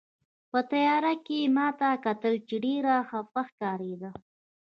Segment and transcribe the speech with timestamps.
[0.51, 4.11] په تیارې کې یې ما ته کتل، چې ډېره خپه ښکارېده.